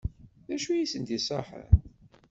D 0.47 0.49
acu 0.55 0.69
i 0.73 0.85
sent-d-iṣaḥen? 0.91 1.69